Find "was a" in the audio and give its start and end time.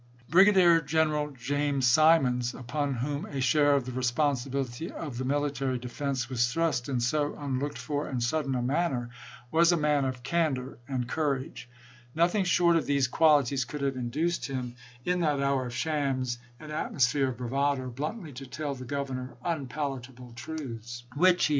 9.51-9.77